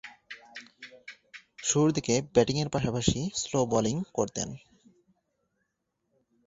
[1.63, 4.49] শুরুরদিকে ব্যাটিংয়ের পাশাপাশি slow bowling করতেন।